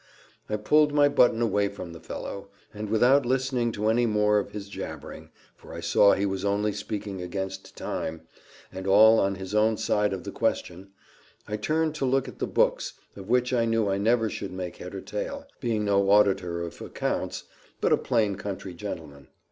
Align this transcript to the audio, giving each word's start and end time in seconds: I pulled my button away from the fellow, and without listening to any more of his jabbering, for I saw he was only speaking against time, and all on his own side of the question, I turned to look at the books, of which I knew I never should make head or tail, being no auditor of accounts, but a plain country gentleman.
I 0.49 0.55
pulled 0.57 0.91
my 0.95 1.07
button 1.09 1.43
away 1.43 1.67
from 1.69 1.93
the 1.93 1.99
fellow, 1.99 2.49
and 2.73 2.89
without 2.89 3.23
listening 3.23 3.71
to 3.73 3.87
any 3.87 4.07
more 4.07 4.39
of 4.39 4.49
his 4.49 4.67
jabbering, 4.67 5.29
for 5.55 5.75
I 5.75 5.79
saw 5.79 6.13
he 6.13 6.25
was 6.25 6.43
only 6.43 6.71
speaking 6.73 7.21
against 7.21 7.77
time, 7.77 8.23
and 8.71 8.87
all 8.87 9.19
on 9.19 9.35
his 9.35 9.53
own 9.53 9.77
side 9.77 10.11
of 10.11 10.23
the 10.23 10.31
question, 10.31 10.89
I 11.47 11.55
turned 11.55 11.93
to 11.97 12.05
look 12.05 12.27
at 12.27 12.39
the 12.39 12.47
books, 12.47 12.93
of 13.15 13.29
which 13.29 13.53
I 13.53 13.65
knew 13.65 13.89
I 13.91 13.99
never 13.99 14.27
should 14.27 14.51
make 14.51 14.77
head 14.77 14.95
or 14.95 15.01
tail, 15.01 15.45
being 15.59 15.85
no 15.85 16.09
auditor 16.09 16.63
of 16.63 16.81
accounts, 16.81 17.43
but 17.79 17.93
a 17.93 17.97
plain 17.97 18.37
country 18.37 18.73
gentleman. 18.73 19.27